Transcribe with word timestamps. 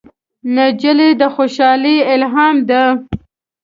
نجلۍ 0.55 1.11
د 1.19 1.21
خوشحالۍ 1.35 1.95
الهام 2.13 2.57
ده. 2.69 2.83